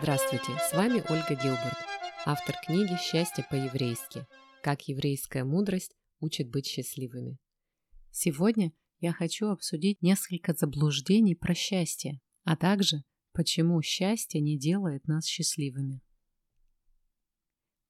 [0.00, 1.78] Здравствуйте, с вами Ольга Гилберт,
[2.26, 4.26] автор книги «Счастье по-еврейски.
[4.62, 7.38] Как еврейская мудрость учит быть счастливыми».
[8.10, 15.24] Сегодня я хочу обсудить несколько заблуждений про счастье, а также почему счастье не делает нас
[15.24, 16.00] счастливыми.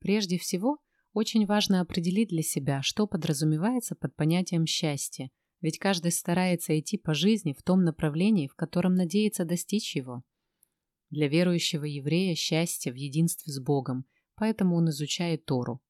[0.00, 0.76] Прежде всего,
[1.14, 5.30] очень важно определить для себя, что подразумевается под понятием счастья,
[5.60, 10.22] ведь каждый старается идти по жизни в том направлении, в котором надеется достичь его.
[11.10, 14.04] Для верующего еврея счастье в единстве с Богом,
[14.34, 15.82] поэтому он изучает Тору.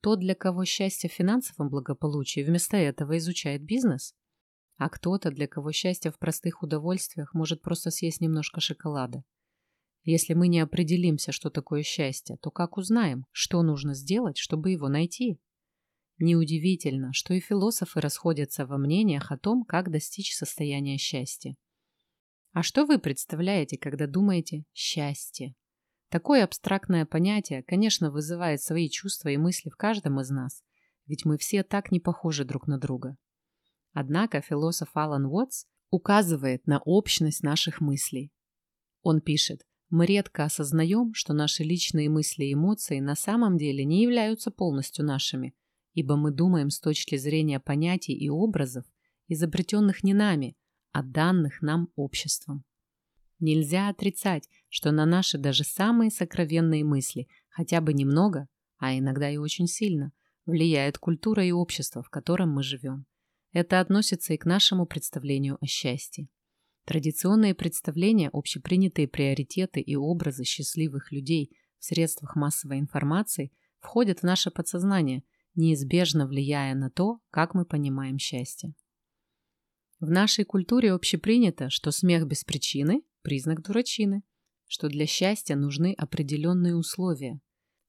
[0.00, 4.14] Тот, для кого счастье в финансовом благополучии, вместо этого изучает бизнес.
[4.76, 9.24] А кто-то, для кого счастье в простых удовольствиях, может просто съесть немножко шоколада.
[10.04, 14.88] Если мы не определимся, что такое счастье, то как узнаем, что нужно сделать, чтобы его
[14.88, 15.40] найти?
[16.18, 21.56] Неудивительно, что и философы расходятся во мнениях о том, как достичь состояния счастья.
[22.52, 25.54] А что вы представляете, когда думаете «счастье»?
[26.08, 30.62] Такое абстрактное понятие, конечно, вызывает свои чувства и мысли в каждом из нас,
[31.04, 33.18] ведь мы все так не похожи друг на друга.
[33.92, 38.32] Однако философ Алан Уотс указывает на общность наших мыслей.
[39.02, 44.02] Он пишет, мы редко осознаем, что наши личные мысли и эмоции на самом деле не
[44.02, 45.54] являются полностью нашими,
[45.96, 48.84] ибо мы думаем с точки зрения понятий и образов,
[49.28, 50.54] изобретенных не нами,
[50.92, 52.64] а данных нам обществом.
[53.40, 59.38] Нельзя отрицать, что на наши даже самые сокровенные мысли хотя бы немного, а иногда и
[59.38, 60.12] очень сильно,
[60.44, 63.06] влияет культура и общество, в котором мы живем.
[63.52, 66.28] Это относится и к нашему представлению о счастье.
[66.84, 74.50] Традиционные представления, общепринятые приоритеты и образы счастливых людей в средствах массовой информации входят в наше
[74.50, 75.24] подсознание,
[75.56, 78.74] неизбежно влияя на то, как мы понимаем счастье.
[79.98, 84.22] В нашей культуре общепринято, что смех без причины– признак дурачины,
[84.66, 87.40] что для счастья нужны определенные условия.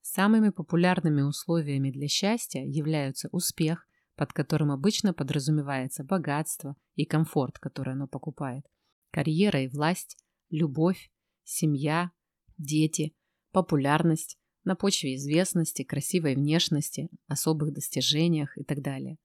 [0.02, 3.86] Самыми популярными условиями для счастья являются успех,
[4.16, 8.66] под которым обычно подразумевается богатство и комфорт, который оно покупает,
[9.12, 10.18] карьера и власть,
[10.50, 11.12] любовь,
[11.44, 12.12] семья,
[12.58, 13.16] дети,
[13.52, 19.18] популярность на почве известности, красивой внешности, особых достижениях и так далее.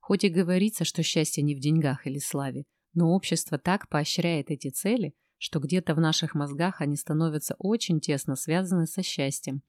[0.00, 4.70] Хоть и говорится, что счастье не в деньгах или славе, но общество так поощряет эти
[4.70, 9.62] цели, что где-то в наших мозгах они становятся очень тесно связаны со счастьем.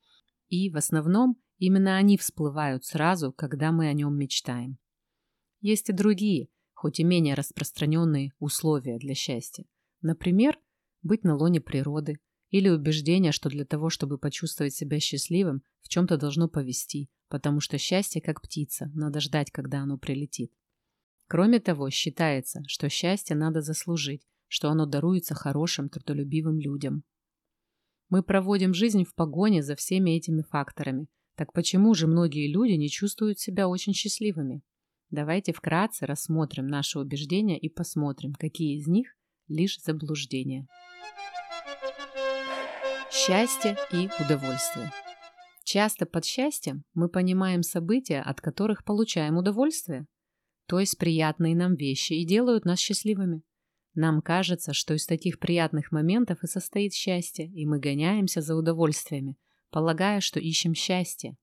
[0.50, 4.78] И, в основном, именно они всплывают сразу, когда мы о нем мечтаем.
[5.62, 9.66] Есть и другие, хоть и менее распространенные условия для счастья.
[10.02, 10.60] Например,
[11.02, 16.18] быть на лоне природы, или убеждение, что для того, чтобы почувствовать себя счастливым, в чем-то
[16.18, 20.52] должно повести, потому что счастье как птица, надо ждать, когда оно прилетит.
[21.28, 27.04] Кроме того, считается, что счастье надо заслужить, что оно даруется хорошим, трудолюбивым людям.
[28.10, 31.08] Мы проводим жизнь в погоне за всеми этими факторами.
[31.36, 34.62] Так почему же многие люди не чувствуют себя очень счастливыми?
[35.10, 39.08] Давайте вкратце рассмотрим наши убеждения и посмотрим, какие из них
[39.50, 40.68] лишь заблуждения.
[43.28, 44.90] Счастье и удовольствие.
[45.66, 50.08] Часто под счастьем мы понимаем события, от которых получаем удовольствие,
[50.66, 53.42] то есть приятные нам вещи и делают нас счастливыми.
[53.96, 59.36] Нам кажется, что из таких приятных моментов и состоит счастье, и мы гоняемся за удовольствиями,
[59.72, 61.36] полагая, что ищем счастье.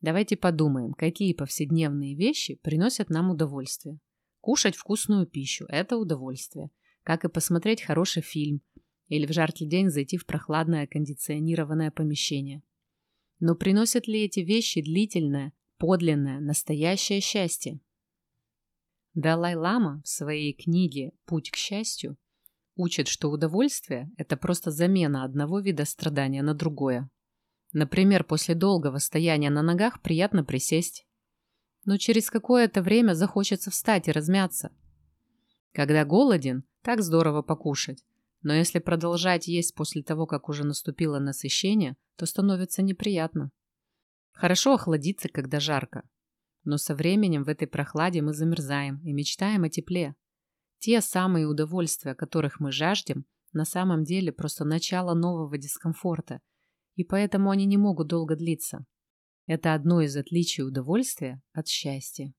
[0.00, 3.98] Давайте подумаем, какие повседневные вещи приносят нам удовольствие.
[4.40, 6.70] Кушать вкусную пищу– это удовольствие.
[7.02, 8.62] Как и посмотреть хороший фильм
[9.12, 12.62] или в жаркий день зайти в прохладное кондиционированное помещение.
[13.40, 17.78] Но приносят ли эти вещи длительное, подлинное, настоящее счастье?
[19.12, 22.16] Далай-лама в своей книге «Путь к счастью»
[22.74, 27.10] учит, что удовольствие– это просто замена одного вида страдания на другое.
[27.74, 31.06] Например, после долгого стояния на ногах приятно присесть.
[31.84, 34.72] Но через какое-то время захочется встать и размяться.
[35.72, 38.06] Когда голоден, так здорово покушать.
[38.42, 43.50] Но если продолжать есть после того, как уже наступило насыщение, то становится неприятно.
[44.32, 46.02] Хорошо охладиться, когда жарко.
[46.64, 50.14] Но со временем в этой прохладе мы замерзаем и мечтаем о тепле.
[50.78, 56.40] Те самые удовольствия, которых мы жаждем, на самом деле просто начало нового дискомфорта–
[56.94, 58.84] и поэтому они не могут долго длиться.
[59.46, 62.32] Это одно из отличий удовольствия от счастья.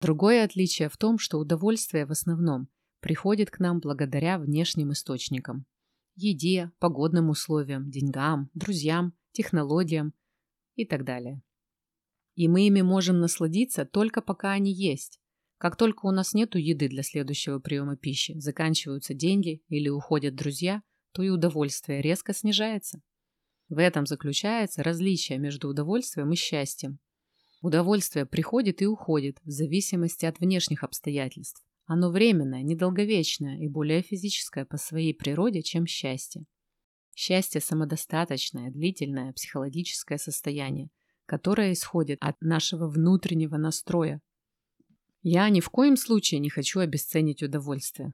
[0.00, 2.68] Другое отличие в том, что удовольствие в основном
[3.00, 5.66] приходит к нам благодаря внешним источникам.
[6.14, 10.14] Еде, погодным условиям, деньгам, друзьям, технологиям
[10.74, 11.42] и так далее.
[12.34, 15.20] И мы ими можем насладиться только пока они есть.
[15.58, 20.82] Как только у нас нету еды для следующего приема пищи, заканчиваются деньги или уходят друзья,
[21.12, 23.02] то и удовольствие резко снижается.
[23.68, 27.00] В этом заключается различие между удовольствием и счастьем.
[27.60, 31.67] Удовольствие приходит и уходит в зависимости от внешних обстоятельств.
[31.88, 36.44] Оно временное, недолговечное и более физическое по своей природе, чем счастье.
[37.14, 40.90] Счастье– самодостаточное, длительное психологическое состояние,
[41.24, 44.20] которое исходит от нашего внутреннего настроя.
[45.22, 48.12] Я ни в коем случае не хочу обесценить удовольствие.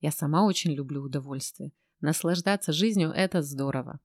[0.00, 1.72] Я сама очень люблю удовольствие.
[2.02, 3.98] Наслаждаться жизнью– это здорово.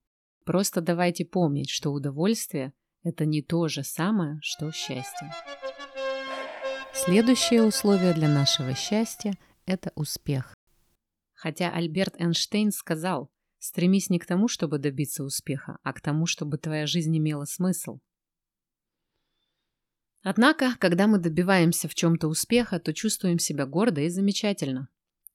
[0.46, 2.72] Просто давайте помнить, что удовольствие–
[3.04, 5.34] это не то же самое, что счастье.
[6.94, 9.34] Следующее условие для нашего счастья–
[9.66, 10.56] это успех.
[11.34, 13.32] Хотя Альберт Эйнштейн сказал–
[13.64, 18.00] Стремись не к тому, чтобы добиться успеха, а к тому, чтобы твоя жизнь имела смысл.
[20.24, 24.90] Однако, когда мы добиваемся в чем-то успеха, то чувствуем себя гордо и замечательно.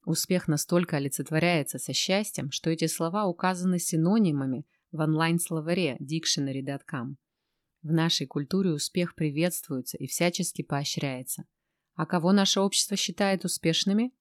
[0.04, 7.18] Успех настолько олицетворяется со счастьем, что эти слова указаны синонимами в онлайн-словаре dictionary.com.
[7.86, 11.44] В нашей культуре успех приветствуется и всячески поощряется.
[11.94, 14.12] А кого наше общество считает успешными?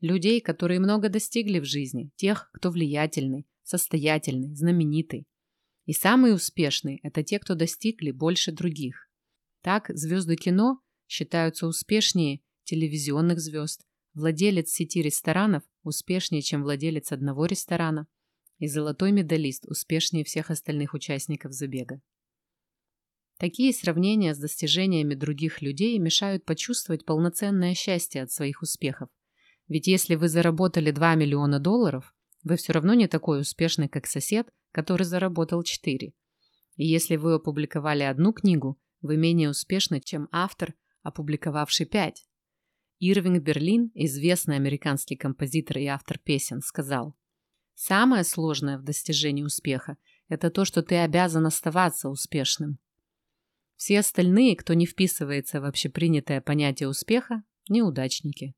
[0.00, 5.26] Людей, которые много достигли в жизни, тех, кто влиятельный, состоятельный, знаменитый.
[5.84, 9.10] И самые успешные– это те, кто достигли больше других.
[9.60, 13.84] Так звезды кино считаются успешнее телевизионных звезд,
[14.14, 18.06] владелец сети ресторанов успешнее, чем владелец одного ресторана,
[18.56, 22.00] и золотой медалист успешнее всех остальных участников забега.
[23.40, 29.08] Такие сравнения с достижениями других людей мешают почувствовать полноценное счастье от своих успехов.
[29.66, 32.14] Ведь если вы заработали 2 миллиона долларов,
[32.44, 36.12] вы все равно не такой успешный, как сосед, который заработал 4.
[36.76, 42.26] И если вы опубликовали одну книгу, вы менее успешны, чем автор, опубликовавший 5.
[42.98, 47.16] Ирвинг Берлин, известный американский композитор и автор песен, сказал,
[47.74, 49.96] «Самое сложное в достижении успеха–
[50.28, 52.78] это то, что ты обязан оставаться успешным.
[53.80, 58.54] Все остальные, кто не вписывается в общепринятое понятие успеха– неудачники».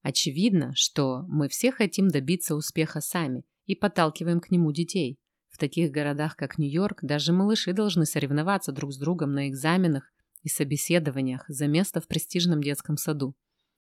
[0.00, 5.18] Очевидно, что мы все хотим добиться успеха сами и подталкиваем к нему детей.
[5.50, 10.10] В таких городах, как Нью-Йорк, даже малыши должны соревноваться друг с другом на экзаменах
[10.40, 13.36] и собеседованиях за место в престижном детском саду.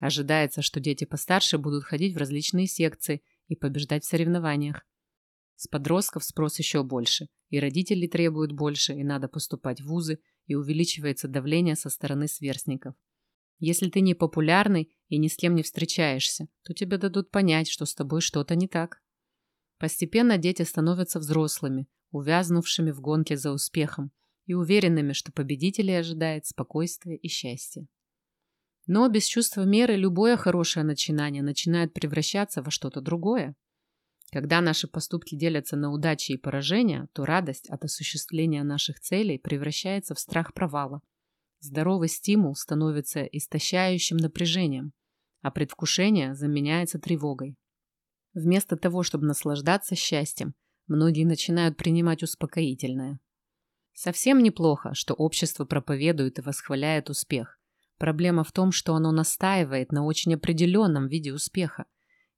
[0.00, 4.84] Ожидается, что дети постарше будут ходить в различные секции и побеждать в соревнованиях.
[5.56, 10.54] С подростков спрос еще больше, и родители требуют больше, и надо поступать в вузы, и
[10.54, 12.94] увеличивается давление со стороны сверстников.
[13.58, 17.86] Если ты не популярный и ни с кем не встречаешься, то тебе дадут понять, что
[17.86, 19.00] с тобой что-то не так.
[19.78, 24.12] Постепенно дети становятся взрослыми, увязнувшими в гонке за успехом
[24.46, 27.86] и уверенными, что победителей ожидает спокойствие и счастье.
[28.86, 33.56] Но без чувства меры любое хорошее начинание начинает превращаться во что-то другое.
[34.34, 40.14] Когда наши поступки делятся на удачи и поражения, то радость от осуществления наших целей превращается
[40.14, 41.00] в страх провала–
[41.64, 44.92] Здоровый стимул становится истощающим напряжением,
[45.40, 47.56] а предвкушение заменяется тревогой.
[48.34, 50.54] Вместо того, чтобы наслаждаться счастьем,
[50.88, 53.18] многие начинают принимать успокоительное.
[53.94, 57.58] Совсем неплохо, что общество проповедует и восхваляет успех.
[57.96, 61.86] Проблема в том, что оно настаивает на очень определенном виде успеха,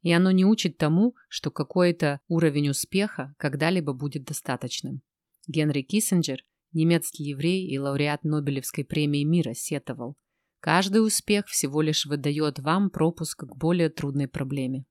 [0.07, 5.03] и оно не учит тому, что какой-то уровень успеха когда-либо будет достаточным.
[5.49, 10.17] Генри Киссинджер– Немецкий еврей и лауреат Нобелевской премии мира сетовал.
[10.61, 14.85] Каждый успех всего лишь выдает вам пропуск к более трудной проблеме.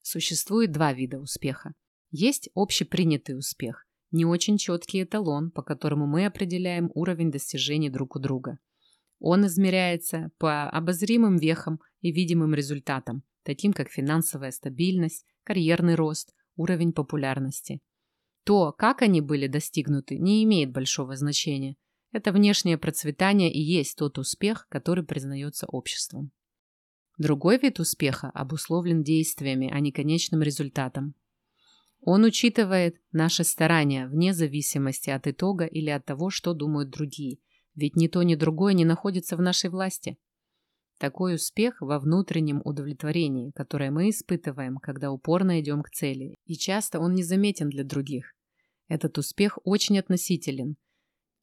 [0.00, 1.74] Существует два вида успеха.
[2.10, 8.18] Есть общепринятый успех, не очень четкий эталон, по которому мы определяем уровень достижений друг у
[8.18, 8.58] друга.
[9.18, 16.92] Он измеряется по обозримым вехам и видимым результатам, таким как финансовая стабильность, карьерный рост, уровень
[16.92, 17.80] популярности.
[18.44, 21.76] То, как они были достигнуты, не имеет большого значения.
[22.12, 26.32] Это внешнее процветание и есть тот успех, который признается обществом.
[27.18, 31.14] Другой вид успеха обусловлен действиями, а не конечным результатом.
[32.00, 37.38] Он учитывает наши старания вне зависимости от итога или от того, что думают другие,
[37.74, 40.16] ведь ни то, ни другое не находится в нашей власти.
[41.00, 47.00] Такой успех во внутреннем удовлетворении, которое мы испытываем, когда упорно идем к цели, и часто
[47.00, 48.34] он незаметен для других.
[48.86, 50.76] Этот успех очень относителен.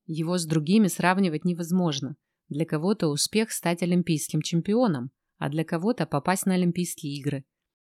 [0.05, 2.17] Его с другими сравнивать невозможно.
[2.49, 5.09] Для кого-то успех стать олимпийским чемпионом,
[5.39, 7.43] а для кого-то попасть на Олимпийские игры,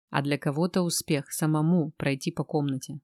[0.08, 3.00] а для кого-то успех самому пройти по комнате.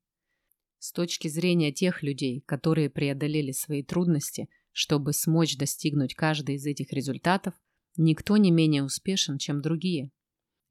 [0.78, 6.90] С точки зрения тех людей, которые преодолели свои трудности, чтобы смочь достигнуть каждый из этих
[6.94, 7.52] результатов,
[7.97, 10.11] Никто не менее успешен, чем другие.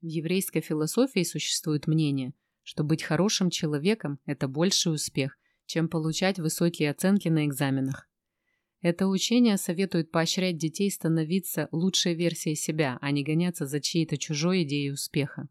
[0.00, 6.90] В еврейской философии существует мнение, что быть хорошим человеком– это больший успех, чем получать высокие
[6.90, 8.08] оценки на экзаменах.
[8.80, 14.62] Это учение советует поощрять детей становиться лучшей версией себя, а не гоняться за чьей-то чужой
[14.62, 15.48] идеей успеха.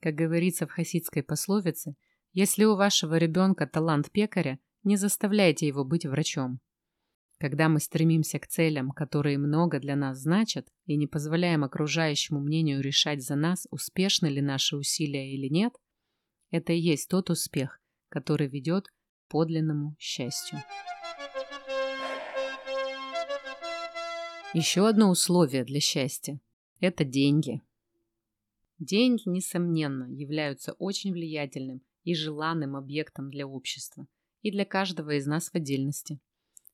[0.00, 1.96] Как говорится в хасидской пословице,
[2.32, 6.60] если у вашего ребенка талант пекаря, не заставляйте его быть врачом.
[7.38, 12.80] Когда мы стремимся к целям, которые много для нас значат, и не позволяем окружающему мнению
[12.80, 15.74] решать за нас, успешны ли наши усилия или нет,
[16.50, 18.92] это и есть тот успех, который ведет к
[19.28, 20.62] подлинному счастью.
[24.54, 26.40] Еще одно условие для счастья–
[26.80, 27.60] это деньги.
[28.78, 34.06] Деньги, несомненно, являются очень влиятельным и желанным объектом для общества
[34.42, 36.20] и для каждого из нас в отдельности.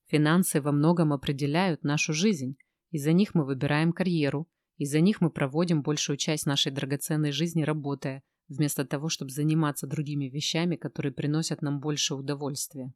[0.06, 2.56] Финансы во многом определяют нашу жизнь.
[2.92, 8.22] Из-за них мы выбираем карьеру, из-за них мы проводим большую часть нашей драгоценной жизни работая,
[8.48, 12.92] вместо того, чтобы заниматься другими вещами, которые приносят нам больше удовольствия.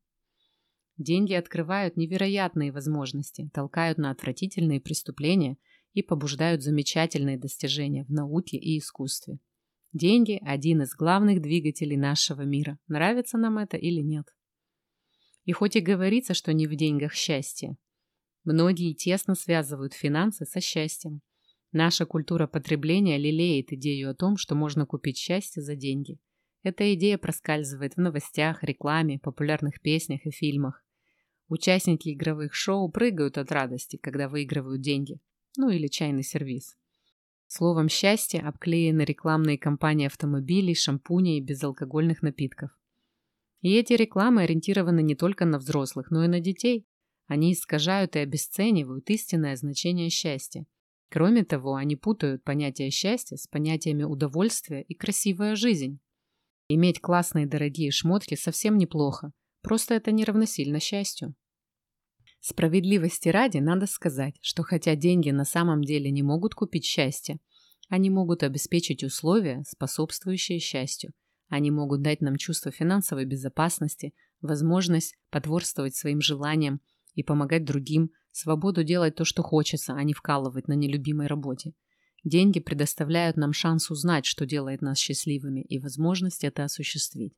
[0.99, 5.57] Деньги открывают невероятные возможности, толкают на отвратительные преступления
[5.95, 9.39] и побуждают замечательные достижения в науке и искусстве.
[9.95, 12.79] Деньги– один из главных двигателей нашего мира.
[12.87, 14.27] Нравится нам это или нет?
[15.45, 17.79] И хоть и говорится, что не в деньгах счастье,
[18.47, 21.21] многие тесно связывают финансы со счастьем.
[21.73, 26.19] Наша культура потребления лелеет идею о том, что можно купить счастье за деньги.
[26.63, 30.83] Эта идея проскальзывает в новостях, рекламе, популярных песнях и фильмах.
[31.49, 35.21] Участники игровых шоу прыгают от радости, когда выигрывают деньги.
[35.57, 36.77] Ну или чайный сервис.
[37.47, 42.71] Словом «счастье» обклеены рекламные кампании автомобилей, шампуней и безалкогольных напитков.
[43.61, 46.87] И эти рекламы ориентированы не только на взрослых, но и на детей.
[47.27, 50.67] Они искажают и обесценивают истинное значение счастья.
[51.11, 55.99] Кроме того, они путают понятие счастья с понятиями удовольствия и красивая жизнь.
[56.69, 61.35] Иметь классные дорогие шмотки совсем неплохо, просто это не равносильно счастью.
[62.41, 67.39] Справедливости ради надо сказать, что хотя деньги на самом деле не могут купить счастье,
[67.89, 71.13] они могут обеспечить условия, способствующие счастью–
[71.49, 76.81] они могут дать нам чувство финансовой безопасности, возможность потворствовать своим желаниям
[77.17, 81.73] и помогать другим, свободу делать то, что хочется, а не вкалывать на нелюбимой работе.
[82.23, 87.35] Деньги предоставляют нам шанс узнать, что делает нас счастливыми, и возможность это осуществить.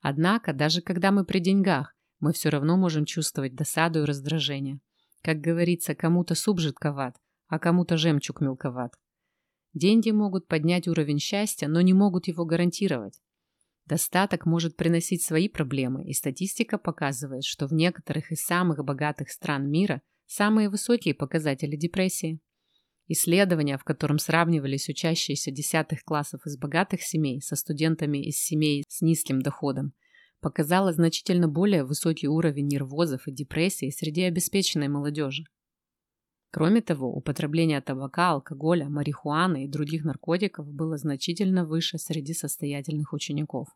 [0.00, 4.80] Однако, даже когда мы при деньгах, мы все равно можем чувствовать досаду и раздражение.
[5.22, 7.16] Как говорится, кому-то суп жидковат,
[7.48, 8.94] а кому-то жемчуг мелковат.
[9.72, 13.20] Деньги могут поднять уровень счастья, но не могут его гарантировать.
[13.86, 19.68] Достаток может приносить свои проблемы, и статистика показывает, что в некоторых из самых богатых стран
[19.68, 22.40] мира самые высокие показатели депрессии.
[23.08, 29.02] Исследование, в котором сравнивались учащиеся десятых классов из богатых семей со студентами из семей с
[29.02, 29.92] низким доходом,
[30.40, 35.44] показало значительно более высокий уровень нервозов и депрессии среди обеспеченной молодежи.
[36.52, 43.68] Кроме того, употребление табака, алкоголя, марихуаны и других наркотиков было значительно выше среди состоятельных учеников.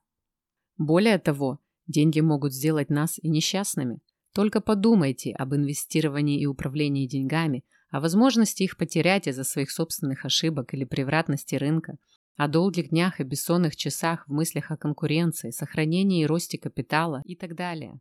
[0.77, 4.01] Более того, деньги могут сделать нас и несчастными.
[4.35, 10.75] Только подумайте об инвестировании и управлении деньгами, о возможности их потерять из-за своих собственных ошибок
[10.75, 11.97] или превратности рынка,
[12.37, 17.37] о долгих днях и бессонных часах в мыслях о конкуренции, сохранении и росте капитала и
[17.37, 17.99] так далее.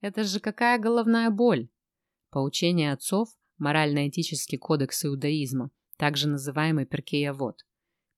[0.00, 1.68] Это же какая головная боль!
[2.30, 7.66] Поучение отцов морально-этический кодекс иудаизма, также называемый Перкеявод,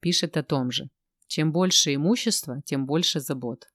[0.00, 0.90] пишет о том же.
[1.26, 3.66] Чем больше имущества, тем больше забот.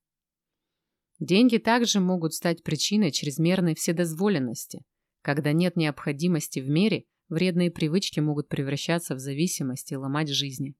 [1.20, 4.84] Деньги также могут стать причиной чрезмерной вседозволенности.
[5.22, 10.76] Когда нет необходимости в мере, вредные привычки могут превращаться в зависимость и ломать жизни.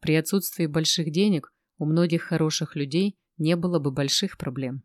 [0.00, 4.82] При отсутствии больших денег у многих хороших людей не было бы больших проблем.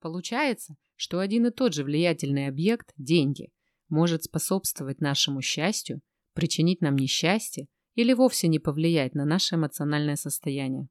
[0.00, 3.50] Получается, что один и тот же влиятельный объект– деньги
[3.90, 6.00] может способствовать нашему счастью,
[6.34, 10.88] причинить нам несчастье или вовсе не повлиять на наше эмоциональное состояние.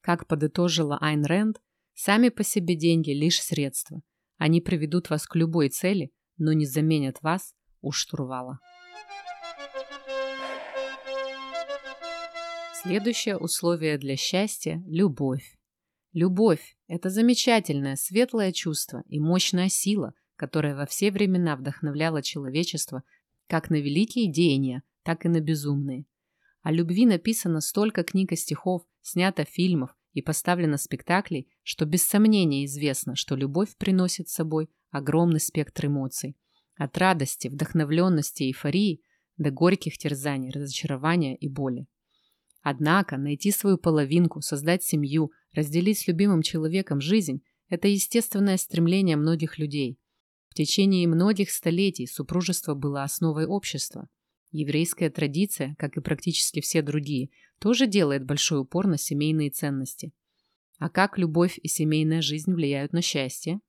[0.00, 1.60] Как подытожила Айн Рэнд,
[1.94, 4.00] сами по себе деньги– лишь средства.
[4.38, 8.58] Они приведут вас к любой цели, но не заменят вас у штурвала.
[12.82, 15.58] Следующее условие для счастья– любовь.
[16.12, 23.02] Любовь– это замечательное, светлое чувство и мощная сила, которая во все времена вдохновляла человечество
[23.48, 26.06] как на великие деяния, так и на безумные.
[26.62, 32.64] О любви написано столько книг и стихов, снято фильмов и поставлено спектаклей, что без сомнения
[32.66, 36.36] известно, что любовь приносит с собой огромный спектр эмоций.
[36.76, 39.02] От радости, вдохновленности и эйфории
[39.36, 41.86] до горьких терзаний, разочарования и боли.
[42.62, 49.58] Однако найти свою половинку, создать семью, разделить с любимым человеком жизнь– это естественное стремление многих
[49.58, 49.98] людей.
[50.58, 54.08] Течение многих столетий супружество было основой общества.
[54.50, 60.12] Еврейская традиция, как и практически все другие, тоже делает большой упор на семейные ценности.
[60.80, 63.60] А как любовь и семейная жизнь влияют на счастье?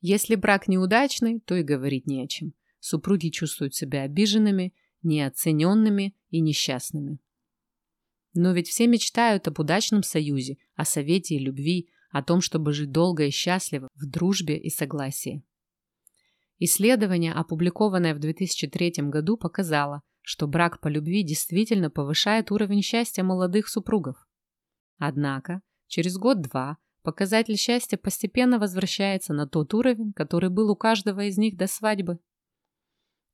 [0.00, 2.54] Если брак неудачный, то и говорить не о чем.
[2.78, 4.72] Супруги чувствуют себя обиженными,
[5.02, 7.18] неоцененными и несчастными.
[8.32, 12.92] Но ведь все мечтают об удачном союзе, о совете и любви, о том, чтобы жить
[12.92, 15.42] долго и счастливо, в дружбе и согласии.
[16.60, 23.68] Исследование, опубликованное в 2003 году, показало, что брак по любви действительно повышает уровень счастья молодых
[23.68, 24.26] супругов.
[24.98, 31.38] Однако, через год-два показатель счастья постепенно возвращается на тот уровень, который был у каждого из
[31.38, 32.18] них до свадьбы.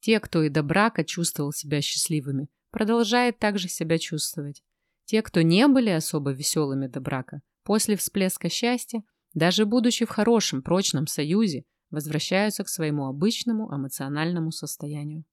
[0.00, 4.62] Те, кто и до брака чувствовал себя счастливыми, продолжают также себя чувствовать.
[5.06, 9.02] Те, кто не были особо веселыми до брака, после всплеска счастья,
[9.32, 11.64] даже будучи в хорошем, прочном союзе,
[11.94, 15.24] возвращаются к своему обычному эмоциональному состоянию.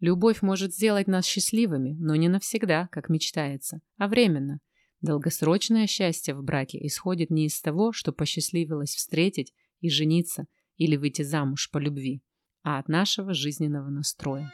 [0.00, 4.58] Любовь может сделать нас счастливыми, но не навсегда, как мечтается, а временно.
[5.00, 11.22] Долгосрочное счастье в браке исходит не из того, что посчастливилось встретить и жениться или выйти
[11.22, 12.20] замуж по любви,
[12.64, 14.52] а от нашего жизненного настроя.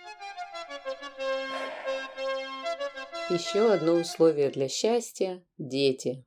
[3.30, 6.26] Еще одно условие для счастья– дети.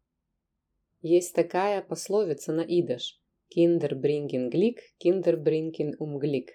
[1.02, 3.21] Есть такая пословица на идыш
[3.54, 6.50] «Kinder bringen Glück, Kinder bringen Unglück».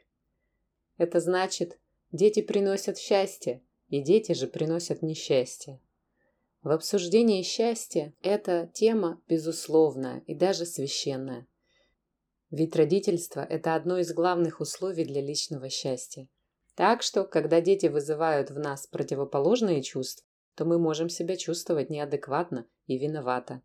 [0.97, 1.79] Это значит
[2.11, 5.81] «дети приносят счастье, и дети же приносят несчастье».
[6.63, 11.47] В обсуждении счастья эта тема безусловная и даже священная.
[12.51, 16.29] Ведь родительство– это одно из главных условий для личного счастья.
[16.75, 20.27] Так что, когда дети вызывают в нас противоположные чувства,
[20.57, 23.63] то мы можем себя чувствовать неадекватно и виновато.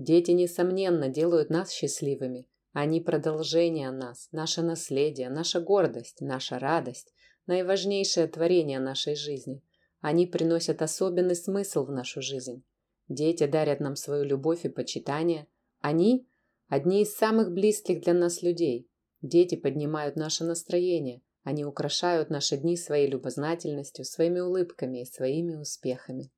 [0.00, 2.48] Дети, несомненно, делают нас счастливыми.
[2.72, 7.12] Они продолжение нас, наше наследие, наша гордость, наша радость,
[7.44, 9.62] наиважнейшее творение нашей жизни.
[10.00, 12.64] Они приносят особенный смысл в нашу жизнь.
[13.08, 15.46] Дети дарят нам свою любовь и почитание.
[15.82, 16.26] Они–
[16.68, 18.88] одни из самых близких для нас людей.
[19.20, 26.32] Дети поднимают наше настроение, они украшают наши дни своей любознательностью, своими улыбками и своими успехами.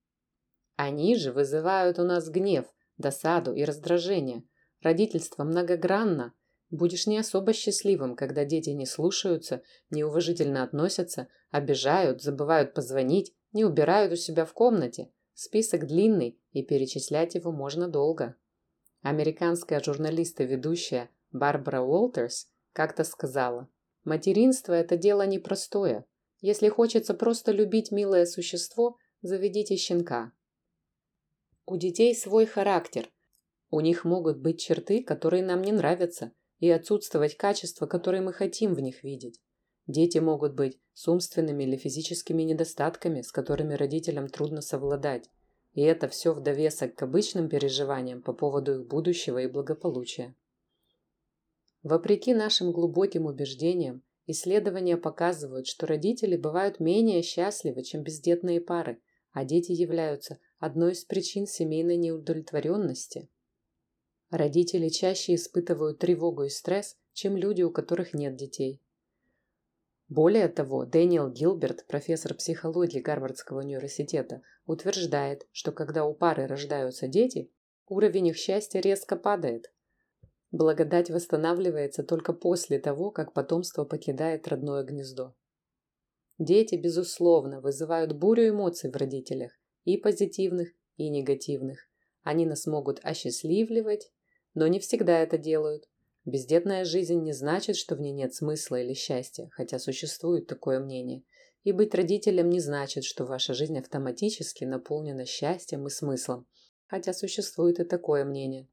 [0.74, 2.66] Они же вызывают у нас гнев,
[2.98, 4.44] досаду и раздражение.
[4.80, 6.34] Родительство многогранно.
[6.70, 14.12] Будешь не особо счастливым, когда дети не слушаются, неуважительно относятся, обижают, забывают позвонить, не убирают
[14.12, 15.10] у себя в комнате.
[15.34, 18.36] Список длинный, и перечислять его можно долго.
[19.02, 23.68] Американская журналист и ведущая Барбара Уолтерс как-то сказала–
[24.04, 26.04] Материнство– это дело непростое.
[26.40, 30.32] Если хочется просто любить милое существо, заведите щенка.
[31.64, 33.10] У детей свой характер.
[33.70, 38.74] У них могут быть черты, которые нам не нравятся, и отсутствовать качества, которые мы хотим
[38.74, 39.40] в них видеть.
[39.86, 45.28] Дети могут быть с умственными или физическими недостатками, с которыми родителям трудно совладать.
[45.72, 50.34] И это все в довесок к обычным переживаниям по поводу их будущего и благополучия.
[51.82, 59.00] Вопреки нашим глубоким убеждениям, исследования показывают, что родители бывают менее счастливы, чем бездетные пары,
[59.32, 63.28] а дети являются одной из причин семейной неудовлетворенности.
[64.30, 68.80] Родители чаще испытывают тревогу и стресс, чем люди, у которых нет детей.
[70.08, 77.50] Более того, Дэниел Гилберт, профессор психологии Гарвардского университета, утверждает, что когда у пары рождаются дети,
[77.88, 79.72] уровень их счастья резко падает.
[80.52, 85.34] Благодать восстанавливается только после того, как потомство покидает родное гнездо.
[86.38, 89.50] Дети, безусловно, вызывают бурю эмоций в родителях,
[89.84, 91.88] и позитивных, и негативных.
[92.22, 94.10] Они нас могут осчастливливать,
[94.54, 95.88] но не всегда это делают.
[96.24, 101.24] Бездетная жизнь не значит, что в ней нет смысла или счастья, хотя существует такое мнение.
[101.64, 106.46] И быть родителем не значит, что ваша жизнь автоматически наполнена счастьем и смыслом,
[106.86, 108.68] хотя существует и такое мнение.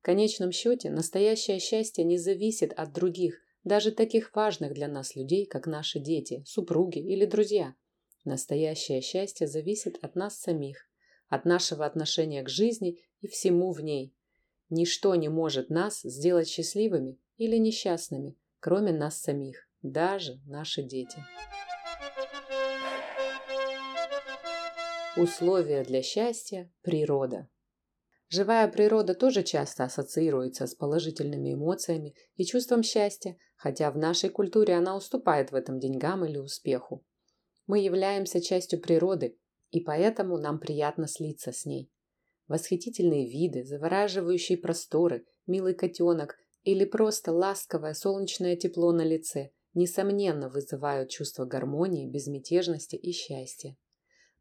[0.00, 5.46] В конечном счете, настоящее счастье не зависит от других, даже таких важных для нас людей,
[5.46, 7.74] как наши дети, супруги или друзья.
[8.24, 10.88] Настоящее счастье зависит от нас самих,
[11.28, 14.14] от нашего отношения к жизни и всему в ней.
[14.70, 21.24] Ничто не может нас сделать счастливыми или несчастными, кроме нас самих, даже наши дети.
[25.16, 27.48] Условия для счастья– природа.
[28.30, 34.74] Живая природа тоже часто ассоциируется с положительными эмоциями и чувством счастья, хотя в нашей культуре
[34.74, 37.04] она уступает в этом деньгам или успеху.
[37.72, 39.38] Мы являемся частью природы,
[39.70, 41.90] и поэтому нам приятно слиться с ней.
[42.46, 51.08] Восхитительные виды, завораживающие просторы, милый котенок или просто ласковое солнечное тепло на лице несомненно вызывают
[51.08, 53.74] чувство гармонии, безмятежности и счастья.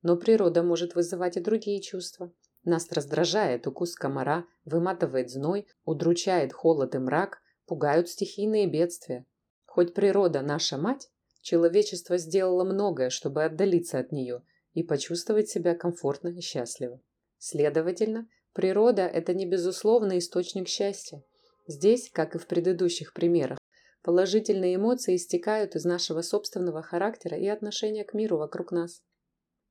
[0.02, 2.34] Но природа может вызывать и другие чувства.
[2.66, 9.26] Нас раздражает укус комара, выматывает зной, удручает холод и мрак, пугают стихийные бедствия.
[9.64, 11.10] Хоть природа наша мать,
[11.42, 17.02] человечество сделало многое, чтобы отдалиться от нее и почувствовать себя комфортно и счастливо.
[17.38, 21.24] Следовательно, природа– это не безусловный источник счастья.
[21.68, 23.58] Здесь, как и в предыдущих примерах,
[24.04, 29.02] положительные эмоции истекают из нашего собственного характера и отношения к миру вокруг нас.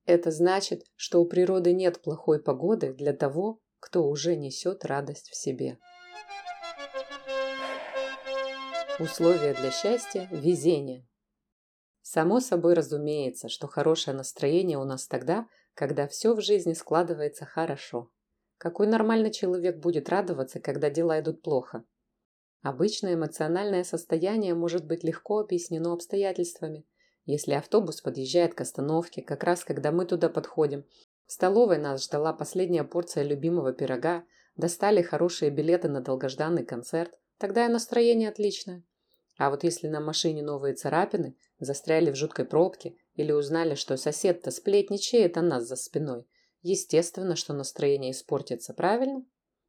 [0.06, 5.36] Это значит, что у природы нет плохой погоды для того, кто уже несет радость в
[5.36, 5.78] себе.
[8.98, 11.06] Условия для счастья– везение.
[12.12, 18.10] Само собой разумеется, что хорошее настроение у нас тогда, когда все в жизни складывается хорошо.
[18.58, 21.84] Какой нормальный человек будет радоваться, когда дела идут плохо?
[22.62, 26.84] Обычное эмоциональное состояние может быть легко объяснено обстоятельствами.
[27.26, 30.84] Если автобус подъезжает к остановке, как раз когда мы туда подходим,
[31.26, 34.24] в столовой нас ждала последняя порция любимого пирога,
[34.56, 38.82] достали хорошие билеты на долгожданный концерт, тогда и настроение отличное.
[39.40, 44.50] А вот если на машине новые царапины, застряли в жуткой пробке или узнали, что сосед-то
[44.50, 46.26] сплетничает о нас за спиной,
[46.60, 49.24] естественно, что настроение испортится, правильно?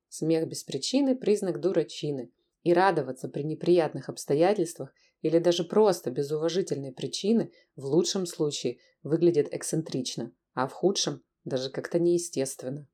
[0.09, 2.33] Смех без причины– признак дурачины.
[2.63, 9.53] И радоваться при неприятных обстоятельствах или даже просто без уважительной причины в лучшем случае выглядит
[9.53, 12.89] эксцентрично, а в худшем– даже как-то неестественно.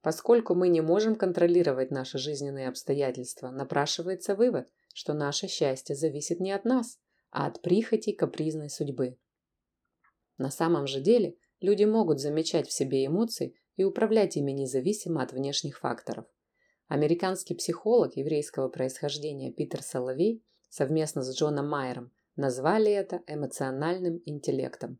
[0.00, 6.52] Поскольку мы не можем контролировать наши жизненные обстоятельства, напрашивается вывод– что наше счастье зависит не
[6.52, 6.98] от нас,
[7.30, 9.18] а от прихоти капризной судьбы.
[10.38, 15.34] На самом же деле люди могут замечать в себе эмоции и управлять ими независимо от
[15.34, 16.24] внешних факторов.
[16.88, 24.98] Американский психолог еврейского происхождения Питер Соловей совместно с Джоном Майером назвали это эмоциональным интеллектом.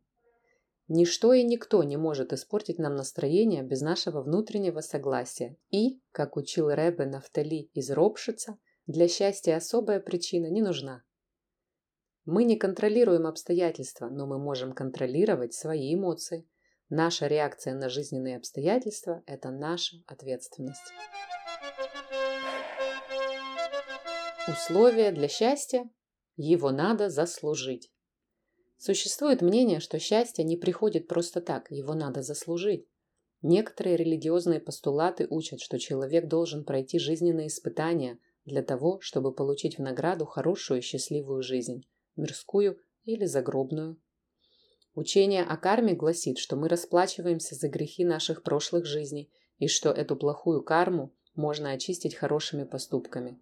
[0.87, 6.69] Ничто и никто не может испортить нам настроение без нашего внутреннего согласия и, как учил
[6.69, 11.03] Ребе Нафтали из Ропшица, для счастья особая причина не нужна.
[12.23, 16.47] Мы не контролируем обстоятельства, но мы можем контролировать свои эмоции.
[16.89, 20.93] Наша реакция на жизненные обстоятельства– это наша ответственность.
[24.47, 25.89] Условия для счастья–
[26.37, 27.91] его надо заслужить.
[28.77, 32.87] Существует мнение, что счастье не приходит просто так, его надо заслужить.
[33.41, 39.81] Некоторые религиозные постулаты учат, что человек должен пройти жизненные испытания, для того, чтобы получить в
[39.81, 44.01] награду хорошую и счастливую жизнь, мирскую или загробную.
[44.95, 49.29] Учение о карме гласит, что мы расплачиваемся за грехи наших прошлых жизней
[49.59, 53.37] и что эту плохую карму можно очистить хорошими поступками.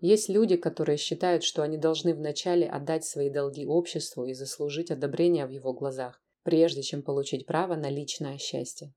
[0.00, 5.46] Есть люди, которые считают, что они должны вначале отдать свои долги обществу и заслужить одобрение
[5.46, 8.94] в его глазах, прежде чем получить право на личное счастье.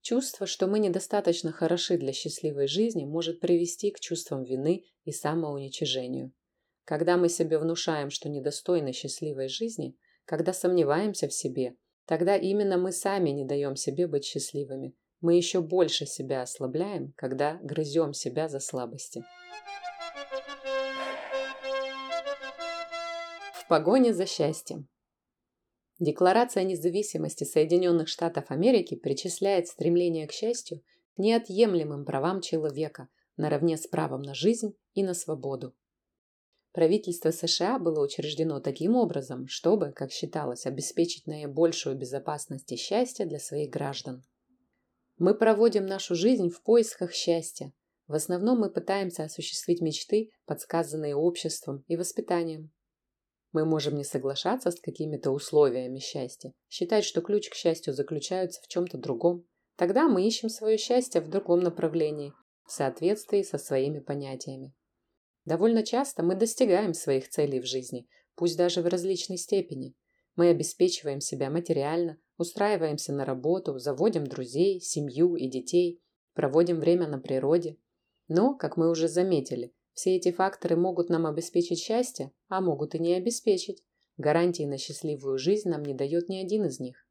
[0.00, 6.32] Чувство, что мы недостаточно хороши для счастливой жизни, может привести к чувствам вины и самоуничижению.
[6.84, 12.92] Когда мы себе внушаем, что недостойны счастливой жизни, когда сомневаемся в себе, тогда именно мы
[12.92, 14.94] сами не даем себе быть счастливыми.
[15.20, 19.24] Мы еще больше себя ослабляем, когда грызем себя за слабости.
[23.54, 24.88] В погоне за счастьем.
[25.98, 30.82] Декларация независимости Соединенных Штатов Америки причисляет стремление к счастью
[31.16, 35.74] к неотъемлемым правам человека наравне с правом на жизнь и на свободу.
[36.72, 43.40] Правительство США было учреждено таким образом, чтобы, как считалось, обеспечить наибольшую безопасность и счастье для
[43.40, 44.22] своих граждан.
[45.18, 47.72] Мы проводим нашу жизнь в поисках счастья.
[48.06, 52.70] В основном мы пытаемся осуществить мечты, подсказанные обществом и воспитанием.
[53.52, 58.68] Мы можем не соглашаться с какими-то условиями счастья, считать, что ключ к счастью заключается в
[58.68, 59.46] чем-то другом.
[59.76, 62.34] Тогда мы ищем свое счастье в другом направлении,
[62.66, 64.74] в соответствии со своими понятиями.
[65.46, 69.94] Довольно часто мы достигаем своих целей в жизни, пусть даже в различной степени.
[70.36, 76.02] Мы обеспечиваем себя материально, устраиваемся на работу, заводим друзей, семью и детей,
[76.34, 77.78] проводим время на природе.
[78.28, 83.00] Но, как мы уже заметили, все эти факторы могут нам обеспечить счастье, а могут и
[83.00, 83.82] не обеспечить.
[84.16, 87.04] Гарантии на счастливую жизнь нам не дает ни один из них.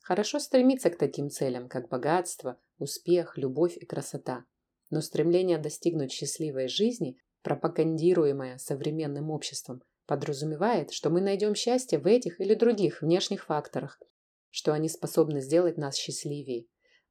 [0.00, 4.44] Хорошо стремиться к таким целям, как богатство, успех, любовь и красота.
[4.90, 12.40] Но стремление достигнуть счастливой жизни, пропагандируемое современным обществом, подразумевает, что мы найдем счастье в этих
[12.40, 14.02] или других внешних факторах,
[14.50, 16.66] что они способны сделать нас счастливее.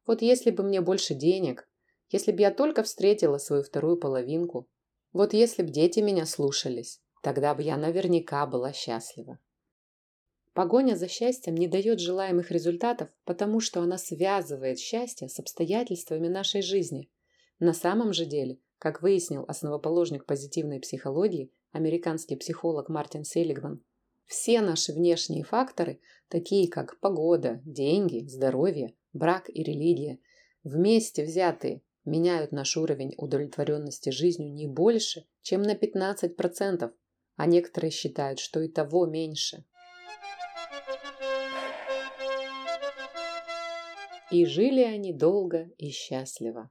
[0.06, 1.66] Вот если бы мне больше денег,
[2.10, 4.68] если бы я только встретила свою вторую половинку,
[5.14, 9.38] вот если бы дети меня слушались, тогда бы я наверняка была счастлива.
[10.52, 16.62] Погоня за счастьем не дает желаемых результатов, потому что она связывает счастье с обстоятельствами нашей
[16.62, 17.10] жизни.
[17.60, 23.82] На самом же деле, как выяснил основоположник позитивной психологии, американский психолог Мартин Селигман,
[24.26, 30.18] все наши внешние факторы, такие как погода, деньги, здоровье, брак и религия,
[30.64, 36.92] вместе взятые, меняют наш уровень удовлетворенности жизнью не больше, чем на 15%,
[37.36, 39.64] а некоторые считают, что и того меньше.
[44.30, 46.70] И жили они долго и счастливо.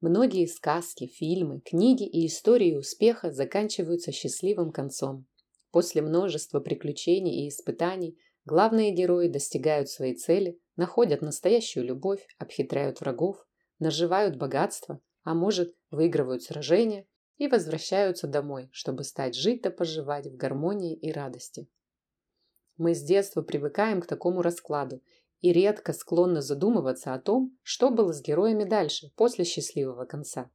[0.00, 5.26] Многие сказки, фильмы, книги и истории успеха заканчиваются счастливым концом.
[5.72, 13.46] После множества приключений и испытаний главные герои достигают своей цели, находят настоящую любовь, обхитряют врагов,
[13.80, 20.36] наживают богатство, а может, выигрывают сражения и возвращаются домой, чтобы стать жить да поживать в
[20.36, 21.68] гармонии и радости.
[22.76, 25.02] Мы с детства привыкаем к такому раскладу
[25.40, 30.50] и редко склонны задумываться о том, что было с героями дальше, после счастливого конца.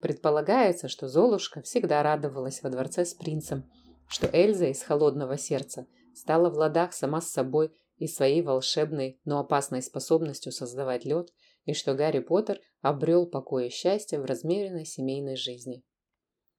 [0.00, 3.68] Предполагается, что Золушка всегда радовалась во дворце с принцем,
[4.06, 9.40] что Эльза из холодного сердца стала в ладах сама с собой и своей волшебной, но
[9.40, 11.32] опасной способностью создавать лед,
[11.68, 15.84] и что Гарри Поттер обрел покой и счастье в размеренной семейной жизни.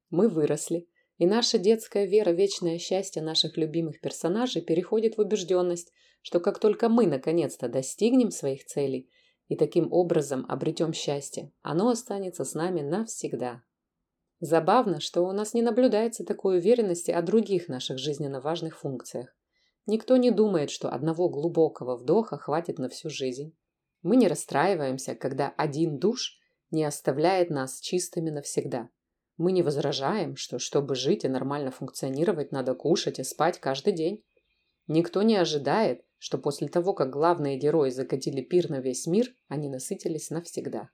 [0.08, 0.86] Мы выросли,
[1.18, 5.92] и наша детская вера в вечное счастье наших любимых персонажей переходит в убежденность,
[6.22, 9.10] что как только мы наконец-то достигнем своих целей
[9.48, 13.64] и таким образом обретем счастье, оно останется с нами навсегда.
[14.38, 19.36] Забавно, что у нас не наблюдается такой уверенности о других наших жизненно важных функциях.
[19.86, 23.56] Никто не думает, что одного глубокого вдоха хватит на всю жизнь.
[24.02, 26.38] Мы не расстраиваемся, когда один душ
[26.70, 28.88] не оставляет нас чистыми навсегда.
[29.36, 34.24] Мы не возражаем, что чтобы жить и нормально функционировать, надо кушать и спать каждый день.
[34.86, 39.68] Никто не ожидает, что после того, как главные герои закатили пир на весь мир, они
[39.68, 40.90] насытились навсегда.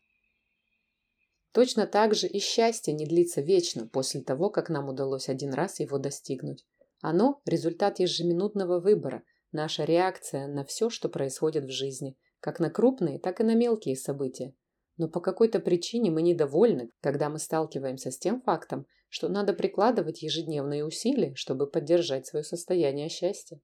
[1.52, 5.80] Точно так же и счастье не длится вечно после того, как нам удалось один раз
[5.80, 6.66] его достигнуть.
[7.00, 12.16] Оно– результат ежеминутного выбора, наша реакция на все, что происходит в жизни,
[12.46, 14.54] как на крупные, так и на мелкие события.
[14.98, 20.22] Но по какой-то причине мы недовольны, когда мы сталкиваемся с тем фактом, что надо прикладывать
[20.22, 23.60] ежедневные усилия, чтобы поддержать свое состояние счастья.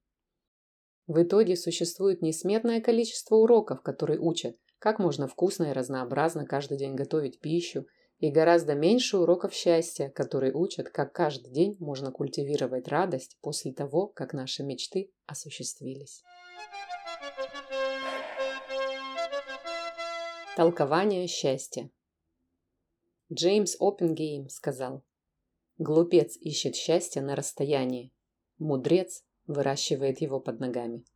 [1.06, 6.96] В итоге существует несметное количество уроков, которые учат, как можно вкусно и разнообразно каждый день
[6.96, 7.86] готовить пищу,
[8.18, 14.08] и гораздо меньше уроков счастья, которые учат, как каждый день можно культивировать радость после того,
[14.08, 16.24] как наши мечты осуществились.
[20.54, 21.90] Толкование счастья
[23.32, 25.02] Джеймс Оппенгейм сказал,
[25.78, 28.12] «Глупец ищет счастье на расстоянии,
[28.58, 31.06] мудрец выращивает его под ногами».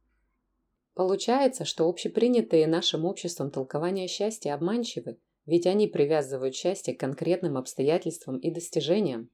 [0.94, 8.38] Получается, что общепринятые нашим обществом толкования счастья обманчивы, ведь они привязывают счастье к конкретным обстоятельствам
[8.38, 9.28] и достижениям.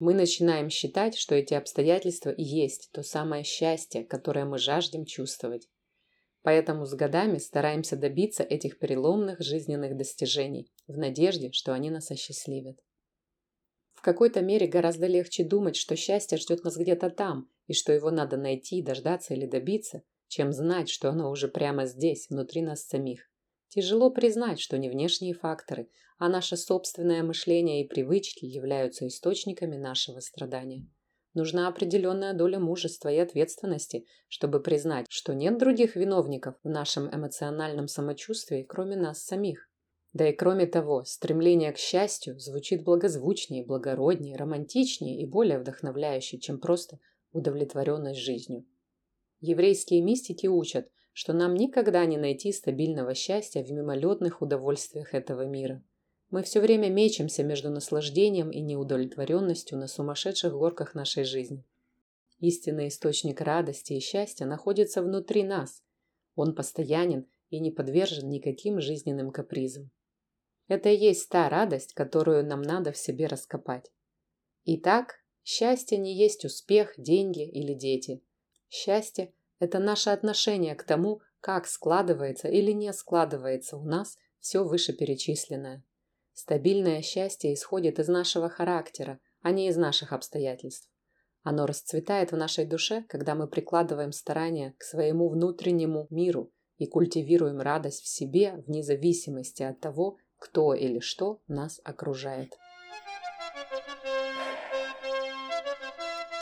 [0.00, 5.68] Мы начинаем считать, что эти обстоятельства и есть то самое счастье, которое мы жаждем чувствовать.
[6.42, 12.78] Поэтому с годами стараемся добиться этих переломных жизненных достижений, в надежде, что они нас осчастливят.
[13.92, 18.10] В какой-то мере гораздо легче думать, что счастье ждет нас где-то там, и что его
[18.10, 23.30] надо найти, дождаться или добиться, чем знать, что оно уже прямо здесь, внутри нас самих.
[23.68, 30.20] Тяжело признать, что не внешние факторы, а наше собственное мышление и привычки являются источниками нашего
[30.20, 30.86] страдания.
[31.32, 37.86] Нужна определенная доля мужества и ответственности, чтобы признать, что нет других виновников в нашем эмоциональном
[37.86, 39.68] самочувствии, кроме нас самих.
[40.12, 46.58] Да и кроме того, стремление к счастью звучит благозвучнее, благороднее, романтичнее и более вдохновляюще, чем
[46.58, 46.98] просто
[47.32, 48.66] удовлетворенность жизнью.
[49.40, 55.82] Еврейские мистики учат, что нам никогда не найти стабильного счастья в мимолетных удовольствиях этого мира.
[56.30, 61.64] Мы все время мечемся между наслаждением и неудовлетворенностью на сумасшедших горках нашей жизни.
[62.38, 65.82] Истинный источник радости и счастья находится внутри нас.
[66.36, 69.90] Он постоянен и не подвержен никаким жизненным капризам.
[70.68, 73.90] Это и есть та радость, которую нам надо в себе раскопать.
[74.64, 78.22] Итак, счастье не есть успех, деньги или дети–
[78.70, 85.82] Счастье– это наше отношение к тому, как складывается или не складывается у нас все вышеперечисленное.
[86.42, 90.88] Стабильное счастье исходит из нашего характера, а не из наших обстоятельств.
[91.42, 97.60] Оно расцветает в нашей душе, когда мы прикладываем старания к своему внутреннему миру и культивируем
[97.60, 102.56] радость в себе вне зависимости от того, кто или что нас окружает.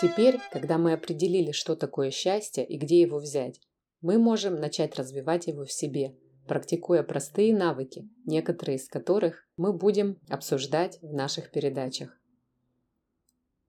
[0.00, 3.60] Теперь, когда мы определили, что такое счастье и где его взять,
[4.00, 6.16] мы можем начать развивать его в себе,
[6.48, 12.18] практикуя простые навыки, некоторые из которых мы будем обсуждать в наших передачах.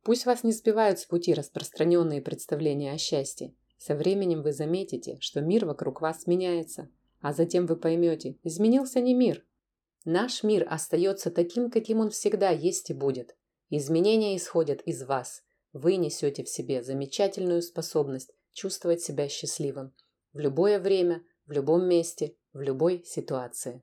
[0.03, 3.53] Пусть вас не сбивают с пути распространенные представления о счастье.
[3.77, 6.89] Со временем вы заметите, что мир вокруг вас меняется,
[7.21, 9.45] а затем вы поймете, изменился не мир.
[10.05, 13.35] Наш мир остается таким, каким он всегда есть и будет.
[13.69, 19.93] Изменения исходят из вас– вы несете в себе замечательную способность чувствовать себя счастливым
[20.33, 23.81] в любое время, в любом месте, в любой ситуации.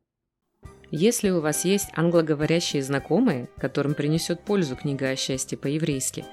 [0.93, 6.25] Если у вас есть англоговорящие знакомые, которым принесет пользу книга о счастье по-еврейски,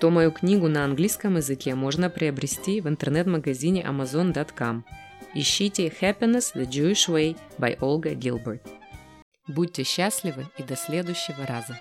[0.00, 4.86] то мою книгу на английском языке можно приобрести в интернет-магазине amazon.com.
[5.34, 8.62] Ищите Happiness the Jewish Way by Olga Gilbert.
[9.46, 11.78] Будьте счастливы и до следующего раза.